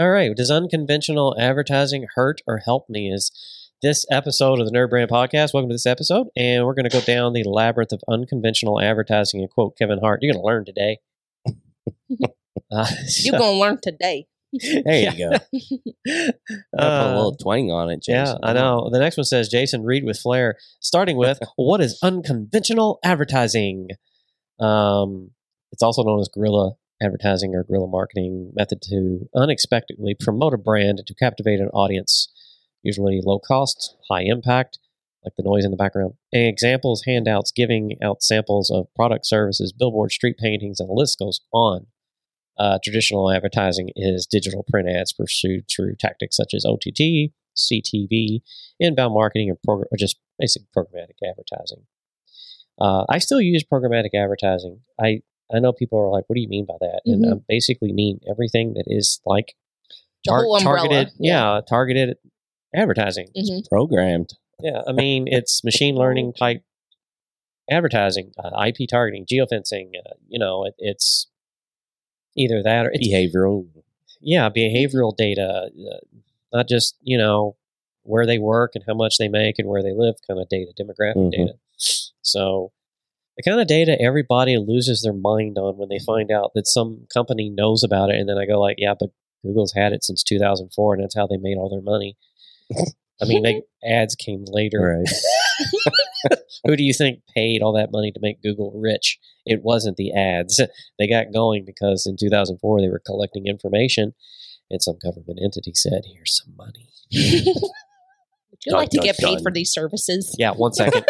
[0.00, 0.30] All right.
[0.36, 3.10] Does unconventional advertising hurt or help me?
[3.12, 3.32] Is
[3.82, 5.52] this episode of the NerdBrand Podcast?
[5.52, 9.40] Welcome to this episode, and we're going to go down the labyrinth of unconventional advertising
[9.40, 10.20] and quote Kevin Hart.
[10.22, 10.98] You're going to learn today.
[12.70, 12.86] Uh,
[13.20, 14.26] You're gonna learn today.
[14.52, 15.30] There you go.
[16.06, 16.32] Gotta
[16.72, 18.38] put a uh, little twang on it, Jason.
[18.42, 18.88] yeah, I know.
[18.90, 23.88] The next one says Jason Reed with flair, starting with what is unconventional advertising?
[24.58, 25.32] Um,
[25.72, 26.72] it's also known as guerrilla
[27.02, 32.28] advertising or guerrilla marketing method to unexpectedly promote a brand to captivate an audience,
[32.82, 34.78] usually low cost, high impact,
[35.24, 36.14] like the noise in the background.
[36.32, 41.40] Examples, handouts, giving out samples of product services, billboards, street paintings, and the list goes
[41.52, 41.86] on.
[42.58, 48.40] Uh, traditional advertising is digital print ads pursued through tactics such as OTT, CTV,
[48.80, 51.84] inbound marketing, and progr- or just basic programmatic advertising.
[52.80, 54.80] Uh, I still use programmatic advertising.
[55.00, 57.92] I I know people are like, "What do you mean by that?" And I basically
[57.92, 59.54] mean everything that is like
[60.28, 62.16] whole targeted, yeah, targeted
[62.74, 63.28] advertising.
[63.36, 63.68] Mhm.
[63.68, 64.34] Programmed.
[64.60, 66.62] Yeah, I mean it's machine learning type
[67.70, 69.90] advertising, uh, IP targeting, geofencing.
[69.98, 71.28] Uh, you know, it, it's
[72.36, 73.66] either that or it's Behavioral.
[74.20, 75.96] yeah, behavioral data, uh,
[76.52, 77.56] not just you know
[78.02, 80.72] where they work and how much they make and where they live, kind of data,
[80.78, 81.30] demographic Mhm.
[81.32, 81.54] data.
[82.22, 82.72] So
[83.38, 87.06] the kind of data everybody loses their mind on when they find out that some
[87.14, 89.10] company knows about it, and then I go like, yeah, but
[89.44, 92.16] Google's had it since 2004, and that's how they made all their money.
[93.22, 95.00] I mean, they ads came later.
[95.00, 96.36] Right.
[96.66, 99.18] Who do you think paid all that money to make Google rich?
[99.46, 100.60] It wasn't the ads.
[100.98, 104.14] They got going because in 2004 they were collecting information,
[104.68, 106.88] and some government entity said, "Here's some money."
[108.50, 109.42] Would you Dun, like to dun, get paid dun.
[109.44, 110.34] for these services?
[110.36, 111.04] Yeah, one second.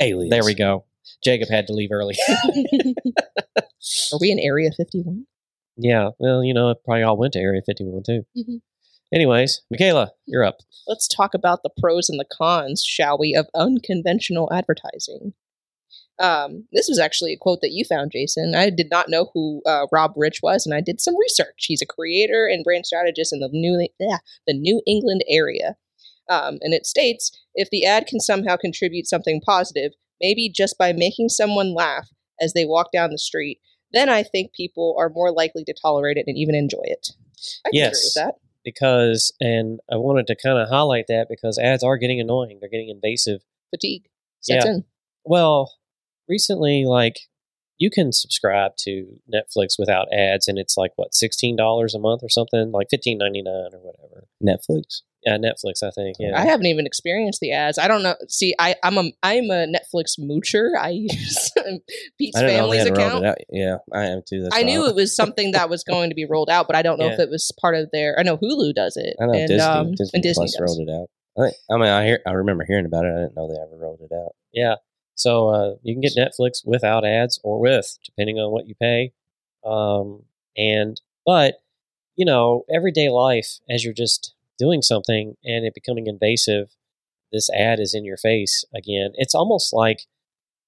[0.00, 0.30] Aliens.
[0.30, 0.84] there we go.
[1.24, 2.16] Jacob had to leave early.
[4.12, 5.26] Are we in Area 51?
[5.76, 8.24] yeah, well, you know, it probably all went to Area 51 too.
[8.36, 8.60] Mhm.
[9.12, 10.58] Anyways, Michaela, you're up.
[10.86, 15.34] Let's talk about the pros and the cons, shall we, of unconventional advertising.
[16.20, 18.54] Um, this was actually a quote that you found, Jason.
[18.54, 21.64] I did not know who uh, Rob Rich was, and I did some research.
[21.66, 25.76] He's a creator and brand strategist in the New yeah, the New England area,
[26.28, 30.92] um, and it states if the ad can somehow contribute something positive, maybe just by
[30.92, 32.08] making someone laugh
[32.40, 33.60] as they walk down the street,
[33.92, 37.08] then I think people are more likely to tolerate it and even enjoy it.
[37.66, 38.02] I Yes.
[38.04, 38.34] with that.
[38.64, 42.58] Because, and I wanted to kind of highlight that because ads are getting annoying.
[42.60, 43.40] They're getting invasive.
[43.70, 44.04] Fatigue
[44.40, 44.70] sets Yeah.
[44.72, 44.84] in.
[45.24, 45.72] Well,
[46.28, 47.20] recently, like
[47.80, 52.22] you can subscribe to Netflix without ads, and it's like what sixteen dollars a month
[52.22, 54.28] or something, like fifteen ninety nine or whatever.
[54.40, 55.00] Netflix.
[55.24, 56.16] Yeah, Netflix, I think.
[56.18, 57.78] Yeah, I haven't even experienced the ads.
[57.78, 58.14] I don't know.
[58.28, 60.70] See, I, I'm a I'm a Netflix moocher.
[60.78, 61.50] I use
[62.18, 63.38] Pete's I didn't family's had account.
[63.50, 64.42] Yeah, I am too.
[64.42, 66.82] That's I knew it was something that was going to be rolled out, but I
[66.82, 68.18] don't know if it was part of their.
[68.18, 70.60] I know Hulu does it, I know and, Disney, um, Disney, and Disney Plus does.
[70.78, 71.08] rolled it out.
[71.38, 73.12] I, think- I mean, I hear, I remember hearing about it.
[73.14, 74.32] I didn't know they ever rolled it out.
[74.52, 74.76] yeah.
[75.20, 79.12] So uh, you can get Netflix without ads or with, depending on what you pay.
[79.64, 80.22] Um,
[80.56, 81.62] and but
[82.16, 86.74] you know, everyday life as you're just doing something and it becoming invasive,
[87.32, 89.12] this ad is in your face again.
[89.14, 90.00] It's almost like.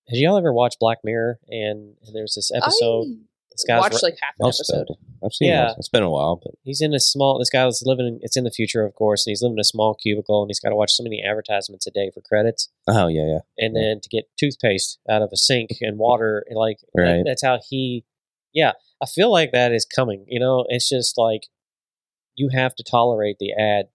[0.09, 1.39] have y'all ever watched Black Mirror?
[1.49, 3.07] And, and there's this episode.
[3.53, 4.93] This I guy's watched like half an Most of episode.
[4.93, 4.99] it.
[5.25, 5.71] I've seen Yeah.
[5.71, 5.77] it.
[5.79, 8.37] It's been a while, but he's in a small this guy was living in it's
[8.37, 10.71] in the future of course and he's living in a small cubicle and he's got
[10.71, 13.39] to watch so many advertisements a day for credits oh yeah, yeah.
[13.59, 13.83] and Yeah.
[13.83, 17.61] then to get toothpaste out of a sink and water and like that- that's how
[17.71, 18.05] he
[18.53, 21.47] yeah i feel like that is coming you know it's just like
[22.35, 23.87] you have to tolerate the ad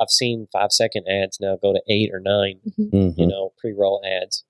[0.00, 3.14] i've seen five second ads now go to eight or 9 Mhm.
[3.18, 4.44] you know pre-roll ads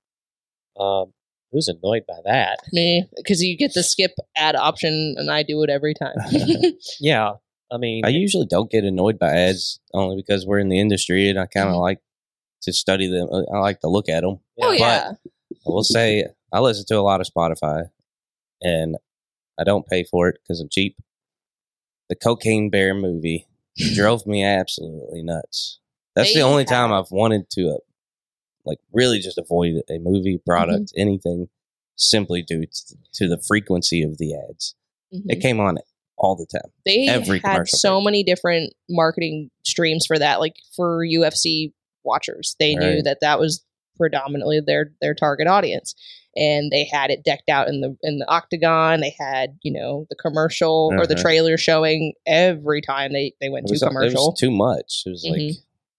[0.79, 1.13] um
[1.57, 5.63] who's annoyed by that Me, because you get the skip ad option, and I do
[5.63, 6.15] it every time.
[7.01, 7.33] yeah
[7.73, 11.29] i mean I usually don't get annoyed by ads only because we're in the industry
[11.31, 11.81] and I kind of Mhm.
[11.81, 12.01] like
[12.63, 13.29] to study them.
[13.33, 14.39] Uh, I like to look at them.
[14.61, 15.13] oh But- yeah,
[15.67, 17.91] I will say I listen to a lot of Spotify,
[18.63, 18.97] and
[19.59, 20.97] I don't pay for it because I'm cheap.
[22.09, 23.47] The Cocaine Bear movie
[23.95, 25.81] drove me absolutely nuts.
[26.15, 27.79] That's They the only time have- I've wanted to, uh,
[28.67, 31.49] like, really just avoid a movie product, anything,
[31.97, 34.75] simply due to, to the frequency of the ads.
[35.15, 35.23] Mhm.
[35.29, 35.79] It came on
[36.19, 36.71] all the time.
[36.87, 38.05] they every had so break.
[38.07, 41.73] many different marketing streams for that like for ufc
[42.05, 43.63] watchers they knew that that was
[43.99, 45.95] predominantly their their target audience
[46.35, 50.07] and they had it decked out in the in the octagon they had you know
[50.09, 51.23] the commercial or the Uh-huh.
[51.23, 55.03] trailer showing every time they they went to it commercial was too much.
[55.05, 55.31] It was Mhm.
[55.49, 55.57] like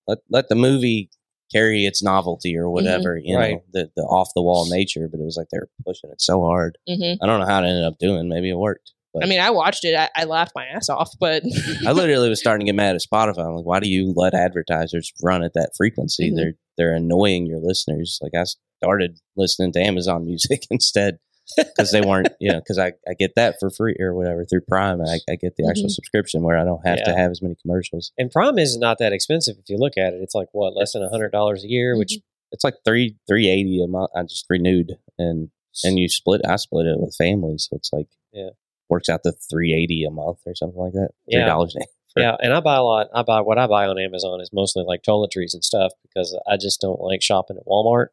[0.07, 1.09] let let the movie
[1.51, 3.53] carry its novelty or whatever, you Right.
[3.53, 5.07] know, the the off the wall nature.
[5.09, 6.77] But it was like they were pushing it so hard.
[6.87, 8.27] hmm I don't know how it ended up doing.
[8.29, 8.91] Maybe it worked.
[9.13, 9.95] But I mean, I watched it.
[9.95, 11.41] I, I laughed my ass off, but
[11.87, 13.47] I literally was starting to get mad at Spotify.
[13.47, 16.31] I'm like, why do you let advertisers run at that frequency?
[16.31, 16.35] Mhm.
[16.35, 18.19] They're they're annoying your listeners.
[18.21, 18.43] Like I
[18.83, 21.19] started listening to Amazon Music instead
[21.55, 24.61] because they weren't, you know, because I, I get that for free or whatever through
[24.61, 24.99] Prime.
[24.99, 25.91] And I, I get the actual Mhm.
[25.91, 28.11] subscription where I don't have to have as many commercials.
[28.17, 30.21] And Prime is not that expensive if you look at it.
[30.21, 32.17] It's like what less than a hundred dollars a year, which
[32.51, 34.11] It's like three three eighty a month.
[34.15, 35.49] I just renewed and
[35.83, 36.41] and you split.
[36.47, 38.49] I split it with family, so it's like Yeah.
[38.89, 41.09] works out to three eighty a month or something like that.
[41.31, 41.45] Three Yeah.
[41.47, 41.73] dollars.
[41.73, 41.81] for-
[42.21, 42.35] yeah.
[42.41, 43.07] And I buy a lot.
[43.13, 46.57] I buy what I buy on Amazon is mostly like toiletries and stuff because I
[46.57, 48.07] just don't like shopping at Walmart.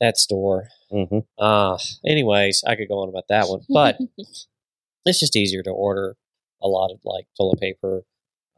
[0.00, 0.68] That store.
[0.90, 3.98] Hmm Uh anyways, I could go on about that one, but
[5.04, 6.16] it's just easier to order
[6.62, 8.02] a lot of like toilet paper,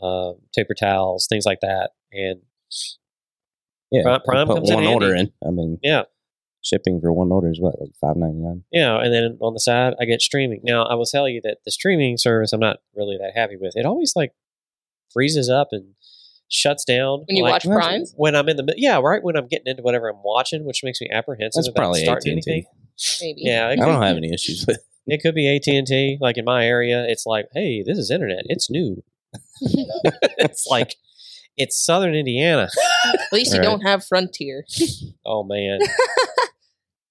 [0.03, 2.41] um, paper towels, things like that, and
[3.91, 5.32] Yeah, Prime- Prime put comes in one order handy.
[5.43, 5.49] in.
[5.49, 6.03] I mean, yeah,
[6.62, 8.65] shipping for one order is what like five ninety nine.
[8.73, 10.61] Yeah, and then on the side, I get streaming.
[10.62, 13.76] Now, I will tell you that the streaming service, I'm not really that happy with.
[13.76, 14.33] It always like
[15.12, 15.94] freezes up and
[16.50, 18.02] shuts down When you like, watch Prime?
[18.17, 20.82] When I'm in the mid- yeah, right when I'm getting into whatever I'm watching, which
[20.85, 22.67] makes me apprehensive That's probably AT and T.
[23.20, 23.43] maybe.
[23.43, 24.79] Yeah, I don't could, have any issues with.
[25.06, 26.19] it could be AT and T.
[26.20, 28.43] Like in my area, it's like, hey, this is internet.
[28.47, 29.02] It's new.
[29.62, 30.97] it's like
[31.56, 32.69] it's Southern Indiana.
[33.06, 33.64] At least you Right.
[33.64, 34.64] don't have Frontier.
[35.25, 35.79] Oh man.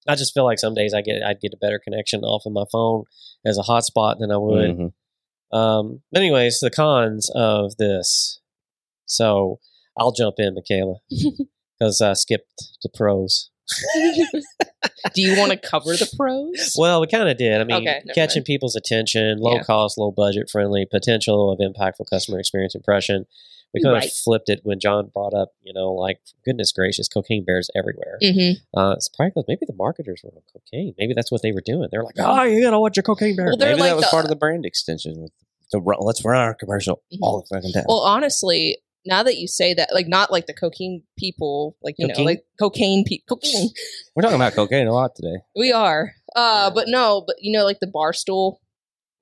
[0.08, 2.52] I just feel like some days I get I'd get a better connection off of
[2.52, 3.04] my phone
[3.46, 4.70] as a hotspot than I would.
[4.76, 4.92] Mhm.
[5.56, 8.39] Um, anyways, the cons of this.
[9.10, 9.58] So
[9.96, 10.96] I'll jump in, Michaela,
[11.78, 13.50] because I skipped the pros.
[15.14, 16.74] Do you want to cover the pros?
[16.78, 17.60] Well, we kind of did.
[17.60, 18.46] I mean, Okay, catching mind.
[18.46, 19.62] people's attention, low Yeah.
[19.62, 23.26] cost, low budget friendly, potential of impactful customer experience impression.
[23.72, 24.06] We kind Right.
[24.06, 28.18] of flipped it when John brought up, you know, like goodness gracious, cocaine bears everywhere.
[28.22, 28.78] mm-hmm.
[28.78, 30.94] Uh, it's probably 'cause maybe the marketers were on cocaine.
[30.98, 31.88] Maybe that's what they were doing.
[31.90, 33.46] They're like, oh, you gotta watch your cocaine bear.
[33.46, 35.22] Well, Maybe like that was the- part of the brand extension.
[35.22, 35.32] With
[35.72, 37.18] the let's run our commercial Mhm.
[37.22, 37.84] all the fucking time.
[37.86, 42.06] Well, honestly, now that you say that, like not like the cocaine people, like you
[42.06, 42.24] Cocaine?
[42.24, 43.70] know, like cocaine people, cocaine.
[44.14, 45.38] We're talking about cocaine a lot today.
[45.56, 48.58] We are, uh, but no, but you know, like the barstool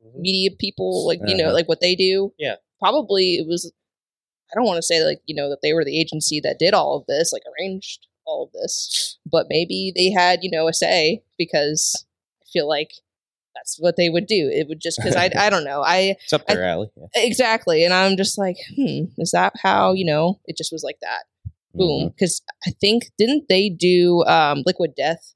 [0.05, 0.21] Mhm.
[0.21, 1.55] media people, like you know, Uh-huh.
[1.55, 2.33] like what they do.
[2.39, 2.57] Yeah.
[2.81, 3.73] probably it was.
[4.51, 6.73] I don't want to say like you know that they were the agency that did
[6.75, 10.73] all of this, like arranged all of this, but maybe they had you know a
[10.73, 12.05] say because
[12.43, 12.93] I feel like
[13.59, 14.49] that's what they would do.
[14.53, 16.91] It would just because I I don't know I It's up their alley.
[16.97, 17.07] Yeah.
[17.17, 20.99] exactly, and I'm just like, hmm, is that how you know it just was like
[21.03, 21.25] that?
[21.75, 25.35] boom because i think didn't they do um liquid death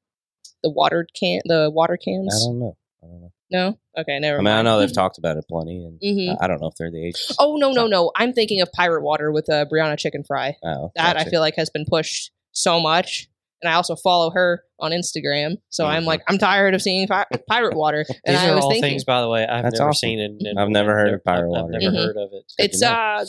[0.65, 2.35] the water can the water cans?
[2.35, 2.77] I don't know.
[3.03, 3.33] I don't know.
[3.51, 6.37] no okay never I mean, mind I know they've talked about it plenty, and Mhm.
[6.41, 7.37] I I don't know if they're the agents.
[7.39, 11.17] oh no no no i'm thinking of pirate water with uh, Brianna Chickenfry Oh, that
[11.17, 13.29] i feel like has been pushed so much
[13.62, 16.06] and i also follow her on instagram so i'm Mhm.
[16.06, 19.05] like i'm tired of seeing fi- pirate water and These I are all thinking, things,
[19.05, 20.09] by the way, I've That's never awesome.
[20.09, 20.20] seen.
[20.20, 21.79] And, and I've never heard of pirate I've water.
[21.79, 21.97] never Mhm.
[22.06, 22.44] heard of it.
[22.59, 22.93] Good it's to know.
[22.93, 23.25] uh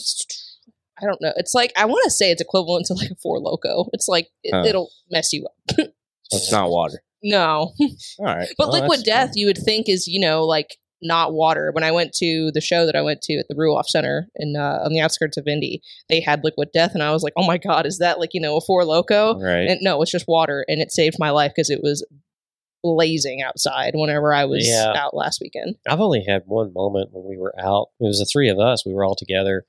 [1.01, 3.39] i don't know it's like i want to say it's equivalent to like a four
[3.41, 4.63] loko it's like it, Huh.
[4.65, 7.01] it'll mess you up So it's not water.
[7.23, 7.71] no
[8.19, 11.33] All right, But Well, liquid that's- death, you would think is you know like not
[11.33, 11.71] water.
[11.73, 14.55] When I went to the show that I went to at the Ruoff Center in
[14.55, 17.45] uh, on the outskirts of Indy, they had liquid death, and I was like, oh
[17.45, 19.39] my god, is that like you know a four loko?
[19.41, 19.67] Right.
[19.69, 22.05] And no, it's just water, and it saved my life because it was
[22.83, 24.93] blazing outside whenever I was Yeah.
[24.95, 25.75] out last weekend.
[25.87, 27.87] I've only had one moment when we were out.
[27.99, 28.85] It was the three of us.
[28.85, 29.65] We were all together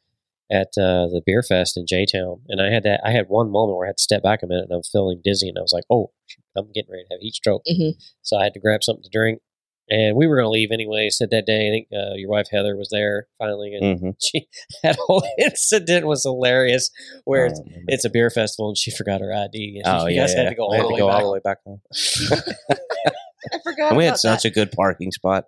[0.50, 3.00] at uh, the beer fest in J Town, and I had that.
[3.04, 4.90] I had one moment where I had to step back a minute, and I was
[4.92, 6.10] feeling dizzy, and I was like, "Oh,
[6.56, 7.92] I'm getting ready to have heat stroke." Mhm.
[8.22, 9.40] So I had to grab something to drink,
[9.88, 11.10] and we were going to leave anyway.
[11.10, 14.46] Said that day, I think uh, your wife Heather was there finally, and hmm she
[14.82, 16.90] that whole incident was hilarious.
[17.24, 17.84] Where it's, Oh, man.
[17.88, 20.42] it's a beer festival, and she forgot her ID, and oh you yeah, guys yeah.
[20.44, 21.22] had to go, We all, the go way all back.
[21.22, 21.80] the way back home.
[23.52, 23.88] I forgot.
[23.90, 24.48] And we had such that.
[24.48, 25.44] a good parking spot.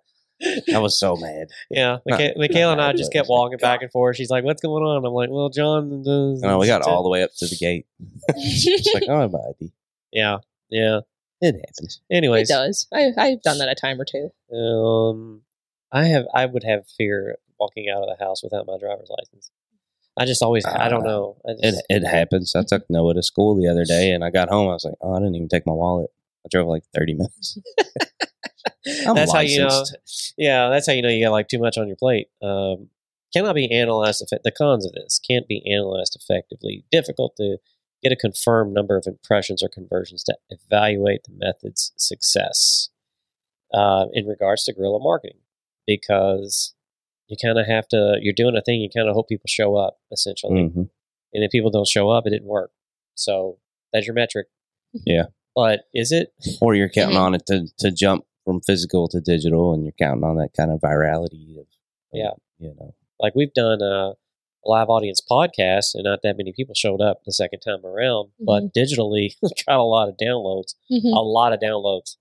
[0.71, 1.47] I was so mad.
[1.71, 4.17] Yeah, Not- Micha- Michaela and I just kept walking it's back and forth.
[4.17, 7.09] She's like, "What's going on?" I'm like, "Well, John." does- No, we got all the
[7.09, 7.87] way up to the gate.
[8.39, 9.71] She's like, oh, I have my ID.
[10.11, 10.37] Yeah,
[10.69, 10.99] yeah.
[11.41, 12.01] It happens.
[12.11, 12.87] Anyways, it does.
[12.93, 14.31] I, I've done that a time or two.
[14.55, 15.41] um,
[15.91, 19.51] I have I would have fear walking out of the house without my driver's license.
[20.17, 21.37] I just always I don't Uh, know.
[21.47, 22.55] I It just, it happens.
[22.55, 24.67] I took Noah to school the other day, and I got home.
[24.69, 26.09] I was like, oh, I didn't even take my wallet.
[26.45, 27.59] I drove like thirty minutes.
[29.07, 29.83] I'm that's how you know.
[30.37, 32.27] Yeah, that's how you know you got like too much on your plate.
[32.41, 32.89] Um,
[33.33, 34.23] cannot be analyzed.
[34.25, 36.85] Effe- the cons of this can't be analyzed effectively.
[36.91, 37.57] Difficult to
[38.03, 42.89] get a confirmed number of impressions or conversions to evaluate the method's success
[43.73, 45.39] uh, in regards to guerrilla marketing,
[45.85, 46.73] because
[47.27, 48.17] you kind of have to.
[48.21, 48.81] You're doing a thing.
[48.81, 50.89] You kind of hope people show up, essentially, Mhm.
[51.33, 52.71] and if people don't show up, it didn't work.
[53.15, 53.59] So
[53.91, 54.47] that's your metric.
[55.05, 55.25] Yeah.
[55.55, 56.33] But is it?
[56.61, 60.23] Or you're counting on it to, to jump from physical to digital, and you're counting
[60.23, 61.67] on that kind of virality of, of
[62.13, 62.31] Yeah.
[62.59, 64.13] you know, like we've done a
[64.67, 68.73] live audience podcast and not that many people showed up the second time around but
[68.73, 69.29] digitally
[69.67, 71.15] got a lot of downloads Mhm.
[71.15, 72.17] a lot of downloads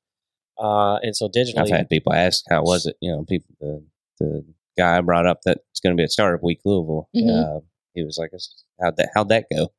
[0.58, 3.84] uh, and so digitally I've had people ask how was it, you know, people the
[4.20, 4.44] the
[4.78, 7.08] guy I brought up that's going to be at Startup Week Louisville.
[7.14, 7.56] Mhm.
[7.58, 7.60] Uh,
[7.94, 8.30] he was like,
[8.80, 9.72] "How'd that how'd that go?"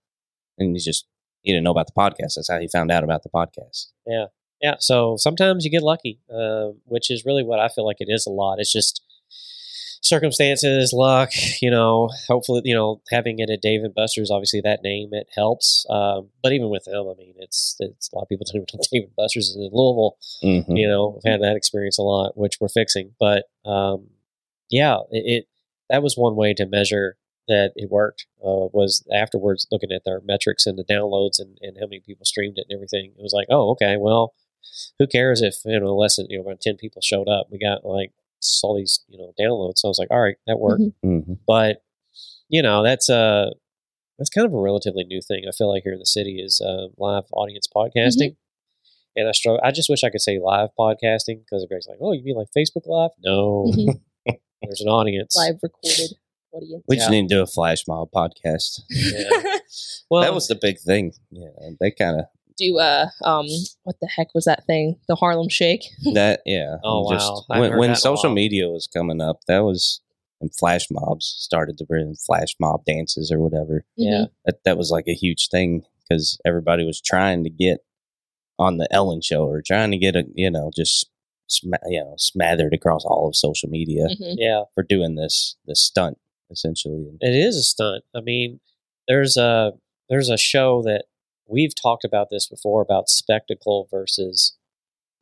[0.59, 1.07] And he's just
[1.41, 2.35] he didn't know about the podcast.
[2.35, 3.87] That's how he found out about the podcast.
[4.05, 4.25] Yeah,
[4.61, 8.07] yeah so sometimes you get lucky uh, which is really what i feel like it
[8.09, 9.03] is a lot it's just
[10.01, 11.29] circumstances luck
[11.61, 15.27] you know hopefully you know having it at dave and buster's obviously that name it
[15.35, 15.85] helps.
[15.89, 18.67] Um, but even with them i mean it's it's a lot of people don't even
[18.73, 20.17] know dave and buster's is in louisville.
[20.43, 20.75] Mm-hmm.
[20.75, 23.13] you know i've had that experience a lot which we're fixing.
[23.19, 24.07] But um,
[24.69, 25.47] yeah it, it
[25.89, 30.21] that was one way to measure that it worked uh, was afterwards looking at their
[30.21, 33.13] metrics and the downloads and, and how many people streamed it and everything.
[33.17, 34.33] It was like oh okay well
[34.99, 37.47] who cares if you know less than you know around 10 people showed up.
[37.51, 38.11] We got like
[38.63, 40.93] all these you know downloads so i was like all right that worked Mhm.
[41.05, 41.33] Mm-hmm.
[41.47, 41.83] but
[42.49, 43.51] you know that's a
[44.17, 46.61] that's kind of a relatively new thing i feel like here in the city is
[46.61, 48.35] uh, live audience podcasting
[49.15, 52.13] and i struggle i just wish i could say live podcasting because greg's like oh
[52.13, 53.99] you mean like facebook live no Mhm.
[54.63, 56.13] there's an audience Live recorded
[56.51, 56.83] audience.
[56.87, 57.21] We just Yeah.
[57.21, 58.81] need to do a flash mob podcast.
[58.89, 59.29] Yeah.
[60.09, 61.13] well that was the big thing.
[61.29, 61.49] Yeah,
[61.79, 62.25] they kind of
[62.57, 63.45] Do uh um
[63.83, 64.99] what the heck was that thing?
[65.07, 65.83] The Harlem Shake.
[66.13, 66.41] that.
[66.45, 66.77] Yeah.
[66.83, 67.43] Oh, just wow.
[67.51, 70.01] I When, when that in a social media was coming up, that was
[70.41, 73.85] and flash mobs started to bring flash mob dances or whatever.
[73.95, 77.79] yeah That that was like a huge thing because everybody was trying to get
[78.59, 81.09] on the Ellen show or trying to get a you know just
[81.47, 84.35] sma- you know smothered across all of social media Mhm.
[84.37, 86.17] yeah for doing this this stunt
[86.51, 87.05] essentially.
[87.19, 88.03] It is a stunt.
[88.15, 88.59] I mean,
[89.07, 89.73] there's a
[90.09, 91.05] there's a show that
[91.47, 94.57] we've talked about this before about spectacle versus,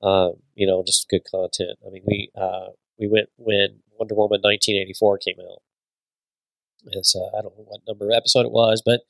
[0.01, 1.77] uh, you know, just good content.
[1.85, 2.67] I mean, we uh,
[2.99, 5.61] we went when Wonder Woman 1984 came out.
[6.87, 9.01] It's uh, I don't know what number episode it was, but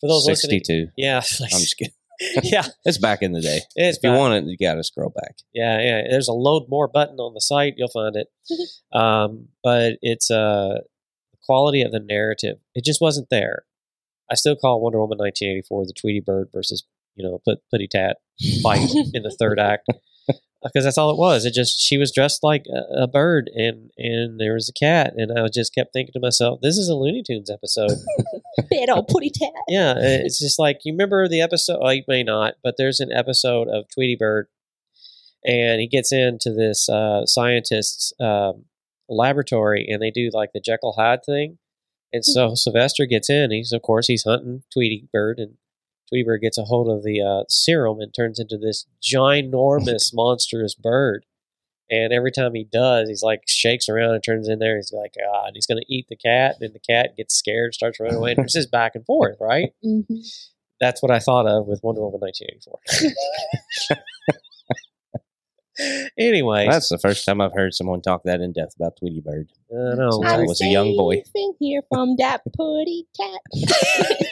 [0.00, 0.90] for those listening, Sixty-two.
[0.96, 1.94] yeah, I'm just kidding.
[2.42, 3.60] yeah, It's back in the day.
[3.76, 5.36] it's If you want it, you got to scroll back.
[5.52, 6.02] Yeah, yeah.
[6.08, 7.74] There's a load more button on the site.
[7.76, 8.28] You'll find it.
[8.98, 10.78] um, but it's uh,
[11.32, 12.56] the quality of the narrative.
[12.74, 13.64] It just wasn't there.
[14.30, 18.18] I still call Wonder Woman 1984 the Tweety Bird versus you know Put Putty Tat
[18.62, 19.88] fight in the third act
[20.62, 21.44] because that's all it was.
[21.44, 25.14] It just she was dressed like a, a bird and and there was a cat
[25.16, 27.92] and I just kept thinking to myself, this is a Looney Tunes episode.
[28.70, 29.52] Bad old putty tat.
[29.68, 31.78] Yeah, it's just like you remember the episode.
[31.80, 34.48] Well, you may not, but there's an episode of Tweety Bird,
[35.44, 38.64] and he gets into this uh, scientist's um,
[39.08, 41.58] laboratory, and they do like the Jekyll Hyde thing.
[42.12, 43.50] And so Sylvester gets in.
[43.50, 45.54] He's of course he's hunting Tweety Bird, and
[46.08, 50.74] Tweety Bird gets a hold of the uh, serum and turns into this ginormous, monstrous
[50.74, 51.26] bird.
[51.88, 54.74] And every time he does, he's like shakes around and turns in there.
[54.76, 56.56] He's like, ah, and he's going to eat the cat.
[56.60, 58.32] And the cat gets scared, starts running away.
[58.32, 59.70] And it's just back and forth, right?
[59.84, 60.04] Mhm.
[60.80, 63.96] That's what I thought of with Wonder Woman 1984.
[66.18, 69.50] anyway, That's the first time I've heard someone talk that in depth about Tweety Bird.
[69.70, 70.10] I know.
[70.12, 71.22] Since I was a young boy.
[71.34, 73.40] saving here from that putty cat.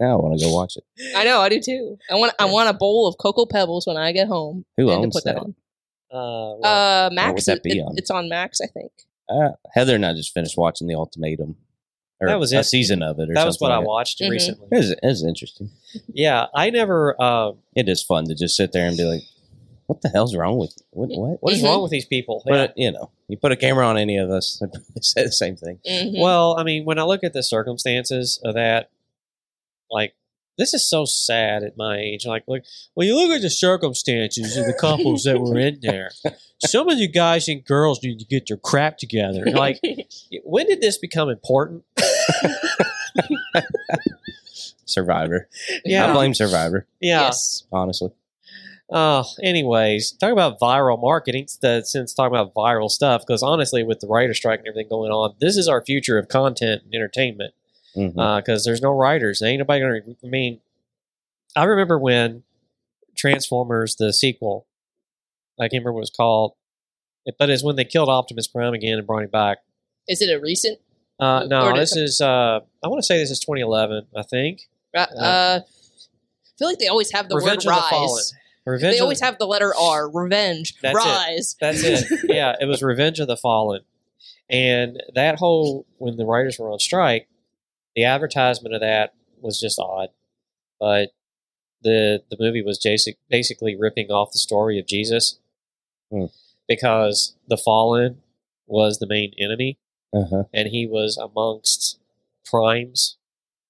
[0.00, 0.84] Now I want to go watch it.
[1.16, 1.98] I know, I do too.
[2.08, 4.64] I want I want a bowl of cocoa pebbles when I get home.
[4.76, 5.40] Who and to owns put that, that?
[5.40, 5.54] on.
[6.12, 7.34] Uh, well, Uh, Max.
[7.34, 7.94] would that it- be it- on?
[7.96, 8.92] It's on Max, I think.
[9.28, 11.56] Uh, Heather and I just finished watching The Ultimatum.
[12.20, 13.28] Or That was a season of it.
[13.30, 14.30] Or that was what I something like watched Mhm.
[14.30, 14.68] recently.
[14.70, 15.70] It is, it is interesting.
[16.12, 17.14] Yeah, I never.
[17.20, 19.22] Uh, It is fun to just sit there and be like,
[19.88, 20.84] "What the hell's wrong with you?
[20.90, 21.08] What?
[21.10, 22.42] What?" what is wrong with these people?
[22.46, 24.62] But you know, you put a camera on any of us,
[24.94, 25.80] they say the same thing.
[25.84, 26.20] Mhm.
[26.20, 28.90] Well, I mean, when I look at the circumstances of that,
[29.90, 30.14] like
[30.58, 32.26] this is so sad at my age.
[32.26, 32.62] Like, look,
[32.94, 36.10] when you look at the circumstances of the couples that were in there.
[36.66, 39.44] Some of you guys and girls need to get your crap together.
[39.46, 39.78] Like,
[40.44, 41.84] when did this become important?
[44.84, 45.48] Survivor.
[45.84, 46.86] Yeah, I blame Survivor.
[47.00, 47.26] yeah.
[47.26, 47.64] Yes.
[47.70, 48.10] Honestly,
[48.90, 53.22] Oh, anyways, talk about viral marketing st- since talking about viral stuff.
[53.26, 56.28] Because honestly, with the writer strike and everything going on, this is our future of
[56.28, 57.54] content and entertainment.
[57.94, 59.42] Because there's no writers.
[59.42, 60.00] Ain't nobody gonna.
[60.24, 60.60] I mean,
[61.56, 62.44] I remember when
[63.16, 64.66] Transformers the sequel.
[65.58, 66.54] I can't remember what it was called,
[67.38, 69.58] but it's when they killed Optimus Prime again and brought him back.
[70.06, 70.78] Is it a recent?
[71.18, 72.20] Uh, no, this come- is.
[72.20, 74.06] Uh, I want to say this is 2011.
[74.16, 74.68] I think.
[74.94, 78.16] Uh, uh, I feel like they always have the Revenge word of the Fallen.
[78.16, 78.34] rise.
[78.68, 78.94] Revenge.
[78.96, 80.10] They always the, have the letter R.
[80.10, 80.74] Revenge.
[80.82, 80.98] That's it.
[80.98, 81.56] rise.
[81.60, 82.04] That's it.
[82.24, 83.82] Yeah, it was Revenge of the Fallen,
[84.50, 87.28] and that whole when the writers were on strike,
[87.96, 90.08] the advertisement of that was just odd,
[90.80, 91.10] but
[91.82, 95.38] the the movie was basic, basically ripping off the story of Jesus,
[96.10, 96.26] Hmm.
[96.66, 98.22] because the fallen
[98.66, 99.78] was the main enemy
[100.12, 100.44] Uh-huh.
[100.52, 101.98] and he was amongst
[102.44, 103.16] primes.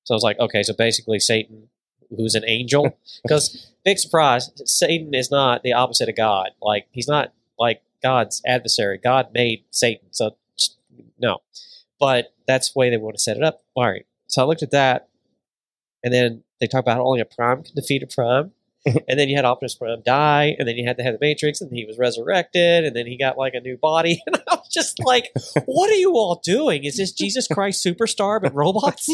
[0.04, 1.68] So I was like, okay, so basically Satan,
[2.16, 6.50] who's an angel, because big surprise, Satan is not the opposite of God.
[6.62, 8.98] Like he's not like God's adversary.
[8.98, 10.36] God made Satan, so
[11.18, 11.38] no.
[12.00, 13.62] But that's the way they want to set it up.
[13.74, 14.06] All right.
[14.28, 15.08] So I looked at that,
[16.04, 18.52] and then they talk about how only a prime can defeat a prime.
[19.08, 21.60] and then you had Optimus Prime die, and then you had to have the Matrix,
[21.60, 24.22] and he was resurrected, and then he got like a new body.
[24.28, 25.30] And I was just like,
[25.64, 26.84] what are you all doing?
[26.84, 29.08] Is this Jesus Christ Superstar but robots?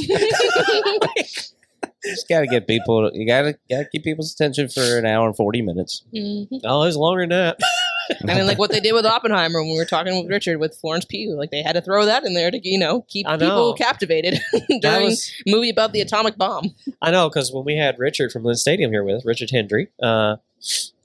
[2.05, 3.11] Just got to get people.
[3.15, 6.05] You got to got to keep people's attention for an hour and forty minutes.
[6.15, 6.49] Mhm.
[6.63, 7.59] no, it was longer than that.
[8.29, 10.77] I mean, like what they did with Oppenheimer when we were talking with Richard with
[10.77, 11.35] Florence Pugh.
[11.37, 13.39] Like they had to throw that in there to, you know, keep know.
[13.39, 16.75] people captivated That during was, movie about the atomic bomb.
[17.01, 19.89] I know because when we had Richard from Lynn Stadium here with us, Richard Hendry,
[20.03, 20.37] uh,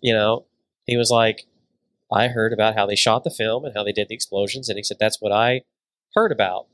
[0.02, 0.46] you know,
[0.86, 1.46] he was like,
[2.12, 4.78] I heard about how they shot the film and how they did the explosions, and
[4.78, 5.62] he said that's what I
[6.16, 6.68] heard about.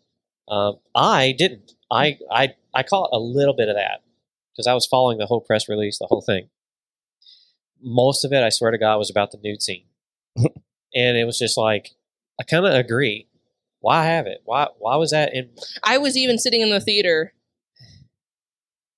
[0.48, 1.74] Um, I didn't.
[1.92, 4.02] I I I caught a little bit of that
[4.56, 6.50] because I was following the whole press release, the whole thing.
[7.82, 9.86] Most of it, I swear to God, was about the nude scene,
[10.38, 11.92] and it was just like
[12.40, 13.28] I kind of agree.
[13.80, 14.42] Why have it?
[14.46, 15.50] Why why was that in?
[15.84, 17.34] I was even sitting in the theater,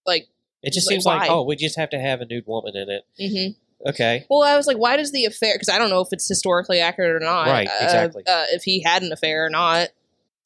[0.05, 0.27] like,
[0.63, 2.89] It just Like, seems like oh, we just have to have a nude woman in
[2.89, 3.03] it.
[3.19, 3.55] mhm.
[3.89, 5.53] Okay, well, I was like, why does the affair?
[5.53, 7.47] Because I don't know if it's historically accurate or not.
[7.47, 8.23] Right, uh, exactly.
[8.25, 9.89] Uh, if he had an affair or not.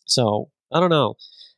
[0.06, 1.16] So I don't know.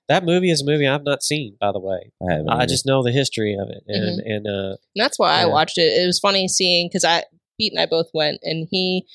[0.09, 2.11] That movie is a movie I've not seen, by the way.
[2.21, 5.41] I, haven't I just know the history of it, and and uh, And that's why
[5.41, 5.83] I watched it.
[6.01, 7.23] It was funny seeing because I
[7.59, 9.05] Pete and I both went, and he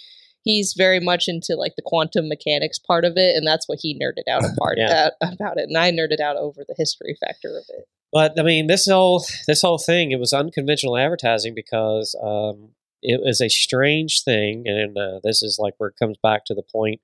[0.44, 3.98] he's very much into like the quantum mechanics part of it, and that's what he
[4.00, 5.10] nerded out apart Yeah.
[5.20, 7.86] uh, about it, and I nerded out over the history factor of it.
[8.12, 12.70] but I mean this whole this whole thing it was unconventional advertising because um,
[13.02, 16.54] it was a strange thing, and uh, this is like where it comes back to
[16.54, 17.00] the point.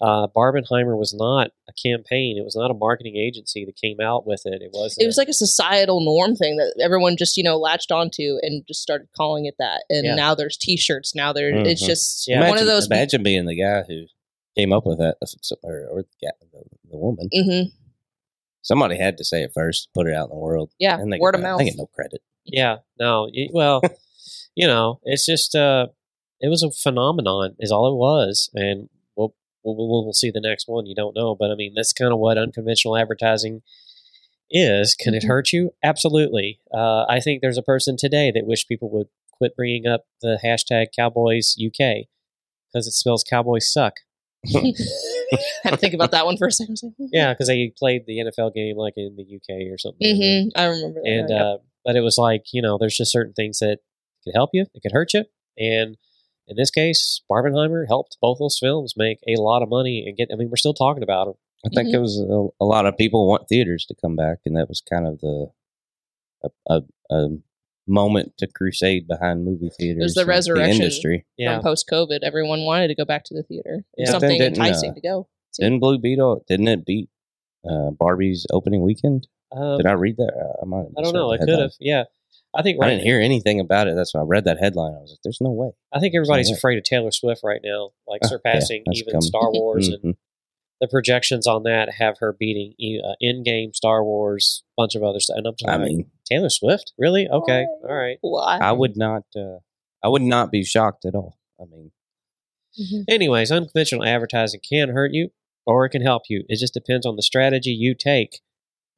[0.00, 4.26] Uh, Barbenheimer was not a campaign; it was not a marketing agency that came out
[4.26, 4.60] with it.
[4.60, 7.90] It was It was like a societal norm thing that everyone just you know latched
[7.90, 9.84] onto and just started calling it that.
[9.88, 10.14] And Yeah.
[10.14, 11.14] now there's T-shirts.
[11.14, 11.86] Now there it's Mhm.
[11.86, 12.40] just Yeah.
[12.40, 12.86] one imagine, of those.
[12.86, 14.04] Imagine being the guy who
[14.54, 15.16] came up with that,
[15.62, 17.28] or, or the, the, the woman.
[17.32, 17.70] hmm
[18.62, 20.72] Somebody had to say it first, put it out in the world.
[20.78, 21.58] Yeah, and they word get, of mouth.
[21.58, 22.20] They get no credit.
[22.44, 23.28] Yeah, no.
[23.32, 23.80] y- Well,
[24.56, 25.86] you know, it's just uh,
[26.40, 28.88] it was a phenomenon, is all it was, and
[29.74, 30.86] we'll we'll, see the next one.
[30.86, 33.62] You don't know, but I mean, that's kind of what unconventional advertising
[34.50, 34.94] is.
[34.94, 35.28] Can it Mhm.
[35.28, 35.74] hurt you?
[35.82, 36.60] Absolutely.
[36.72, 40.38] Uh, I think there's a person today that wish people would quit bringing up the
[40.44, 42.08] hashtag Cowboys UK
[42.72, 43.94] because it spells Cowboys suck.
[45.64, 46.72] Had to think about that one for a second.
[46.72, 47.06] I was like, hmm.
[47.12, 50.06] Yeah, because they played the NFL game like in the UK or something.
[50.06, 51.08] Mhm, I remember that.
[51.10, 51.40] and Yep.
[51.40, 53.78] uh, but it was like you know there's just certain things that
[54.24, 55.24] could help you it could hurt you
[55.58, 55.96] and
[56.48, 60.28] in this case barbenheimer helped both those films make a lot of money and get
[60.32, 61.92] i mean we're still talking about them I think Mhm.
[61.92, 64.80] there was a, a lot of people want theaters to come back, and that was
[64.80, 65.48] kind of the
[66.44, 67.28] a, a, a
[67.88, 70.00] moment to crusade behind movie theaters.
[70.00, 70.82] It was the and resurrection.
[70.82, 71.26] industry.
[71.36, 73.84] yeah from post COVID, everyone wanted to go back to the theater.
[73.94, 74.10] It Yeah.
[74.12, 75.28] something Didn't, uh, enticing to go.
[75.50, 75.64] see.
[75.64, 76.44] Didn't Blue Beetle?
[76.46, 77.08] Didn't it beat
[77.68, 79.26] uh, Barbie's opening weekend?
[79.50, 80.34] um, Did I read that?
[80.36, 80.86] Uh, I might.
[80.98, 82.04] i don't know I could have yeah
[82.56, 83.94] i think I didn't hear anything about it.
[83.96, 84.94] That's why I read that headline.
[84.94, 87.60] I was like, "There's no way." i think everybody's No afraid of taylor swift right
[87.62, 89.22] now like Ah, surpassing that's even coming.
[89.22, 90.16] star wars and Mhm.
[90.80, 95.36] the projections on that have her beating uh, in-game star wars bunch of other stuff
[95.38, 97.88] and i'm just I like, mean, taylor swift really okay Why?
[97.88, 98.58] all right Why?
[98.60, 99.22] I would not.
[99.34, 99.58] Uh,
[100.02, 101.38] I would not be shocked at all.
[101.60, 101.90] I mean,
[102.78, 103.04] Mhm.
[103.08, 105.30] Anyways, unconventional advertising can hurt you
[105.66, 106.44] or it can help you.
[106.48, 108.40] It just depends on the strategy you take.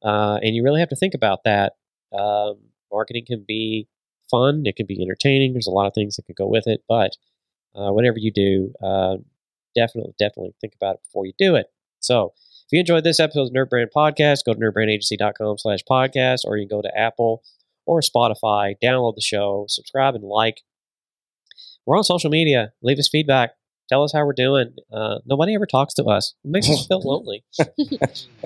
[0.03, 1.73] Uh, and you really have to think about that.
[2.11, 3.87] Um, marketing can be
[4.29, 5.53] fun, it can be entertaining.
[5.53, 6.83] There's a lot of things that can go with it.
[6.87, 7.17] But
[7.75, 9.17] uh, whatever you do, uh,
[9.75, 11.67] definitely, definitely think about it before you do it.
[11.99, 12.33] So
[12.69, 16.67] if you enjoyed this episode of NerdBrand Podcast, go to nerdbrandagency.com slash podcast, or you
[16.67, 17.43] can go to Apple
[17.85, 20.61] or Spotify, download the show, subscribe and like.
[21.85, 22.73] We're on social media.
[22.83, 23.53] Leave us feedback.
[23.89, 24.75] Tell us how we're doing.
[24.93, 26.35] Uh, nobody ever talks to us.
[26.45, 27.43] It makes us feel lonely.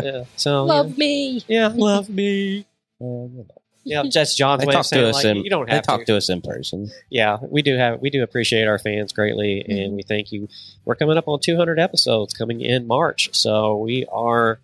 [0.02, 0.24] yeah.
[0.38, 1.44] So Love me.
[1.50, 2.60] Yeah, love me.
[3.02, 3.63] uh, you know.
[3.84, 5.44] Yeah, that's John's they way of talk saying to us like, in.
[5.44, 6.06] you don't they have talk to.
[6.06, 6.90] to us in person.
[7.10, 10.48] Yeah, we do have we do appreciate our fans greatly, and we thank you.
[10.86, 14.60] We're coming up on 200 episodes coming in March, so we are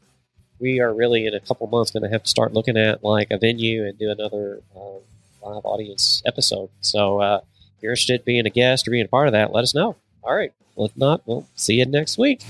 [0.60, 3.28] we are really in a couple months going to have to start looking at like
[3.32, 5.00] a venue and do another uh,
[5.46, 6.70] live audience episode.
[6.82, 7.42] So uh,
[7.78, 9.74] if you're interested in being a guest or being a part of that, let us
[9.74, 9.96] know.
[10.24, 10.54] All right.
[10.76, 12.42] Well, if not, we'll see you next week.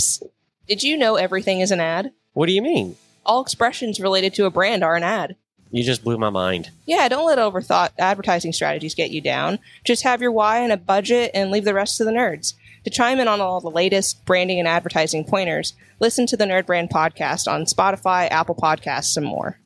[0.00, 0.24] Psst.
[0.66, 2.12] Did you know everything is an ad?
[2.32, 2.96] What do you mean?
[3.24, 5.36] All expressions related to a brand are an ad.
[5.70, 6.70] You just blew my mind.
[6.84, 9.58] Yeah, don't let overthought advertising strategies get you down.
[9.84, 12.54] Just have your why and a budget and leave the rest to the nerds.
[12.84, 16.90] To chime in on all the latest branding and advertising pointers, listen to the NerdBrand
[16.90, 19.58] podcast on Spotify, Apple Podcasts, and more.